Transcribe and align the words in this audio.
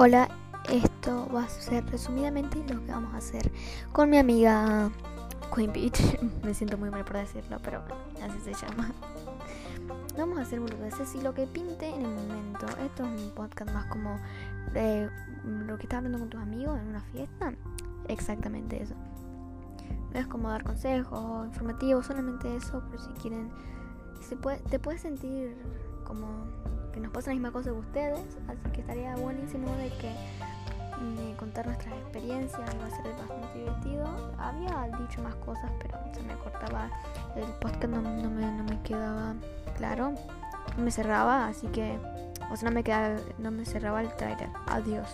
Hola, 0.00 0.28
esto 0.70 1.28
va 1.34 1.42
a 1.42 1.48
ser 1.48 1.84
resumidamente 1.90 2.62
lo 2.72 2.80
que 2.84 2.92
vamos 2.92 3.12
a 3.14 3.16
hacer 3.16 3.50
con 3.90 4.08
mi 4.08 4.16
amiga 4.16 4.92
Queen 5.52 5.72
Beach. 5.72 6.00
Me 6.44 6.54
siento 6.54 6.78
muy 6.78 6.88
mal 6.88 7.04
por 7.04 7.16
decirlo, 7.16 7.58
pero 7.64 7.82
así 8.22 8.38
se 8.38 8.54
llama. 8.54 8.92
Vamos 10.16 10.38
a 10.38 10.42
hacer 10.42 10.60
boludeces 10.60 11.16
y 11.16 11.20
lo 11.20 11.34
que 11.34 11.48
pinte 11.48 11.88
en 11.88 12.02
el 12.02 12.14
momento. 12.14 12.66
Esto 12.80 13.06
es 13.06 13.22
un 13.22 13.30
podcast 13.34 13.72
más 13.72 13.86
como 13.86 14.20
de 14.72 15.10
lo 15.66 15.76
que 15.76 15.82
estás 15.82 15.96
hablando 15.96 16.20
con 16.20 16.30
tus 16.30 16.40
amigos 16.40 16.78
en 16.78 16.86
una 16.86 17.00
fiesta. 17.00 17.52
Exactamente 18.06 18.80
eso. 18.80 18.94
No 20.14 20.20
es 20.20 20.28
como 20.28 20.48
dar 20.48 20.62
consejos 20.62 21.44
informativos, 21.48 22.06
solamente 22.06 22.54
eso, 22.54 22.84
por 22.88 23.00
si 23.00 23.10
quieren. 23.20 23.50
Se 24.20 24.36
puede, 24.36 24.58
te 24.58 24.78
puedes 24.78 25.00
sentir 25.00 25.56
como 26.04 26.28
que 26.92 27.00
nos 27.00 27.12
pasa 27.12 27.30
la 27.30 27.34
misma 27.34 27.52
cosa 27.52 27.70
que 27.70 27.76
ustedes, 27.76 28.20
así 28.48 28.70
que 28.72 28.80
estaría 28.80 29.14
buenísimo 29.16 29.70
de 29.76 29.88
que 29.98 30.12
de 30.98 31.36
contar 31.36 31.66
nuestras 31.66 31.94
experiencias, 31.94 32.60
va 32.60 32.86
a 32.86 32.90
ser 32.90 33.12
bastante 33.16 33.58
divertido. 33.58 34.34
Había 34.38 34.88
dicho 34.98 35.22
más 35.22 35.34
cosas, 35.36 35.70
pero 35.80 35.96
se 36.12 36.22
me 36.22 36.34
cortaba 36.34 36.90
el 37.36 37.44
podcast, 37.60 37.86
no, 37.86 38.02
no, 38.02 38.30
me, 38.30 38.46
no 38.46 38.64
me 38.64 38.80
quedaba 38.82 39.34
claro, 39.76 40.14
no 40.76 40.82
me 40.82 40.90
cerraba, 40.90 41.46
así 41.46 41.68
que, 41.68 41.98
o 42.50 42.56
sea, 42.56 42.68
no 42.68 42.74
me 42.74 42.82
quedaba, 42.82 43.16
no 43.38 43.50
me 43.50 43.64
cerraba 43.64 44.00
el 44.00 44.12
trailer. 44.16 44.48
Adiós. 44.66 45.08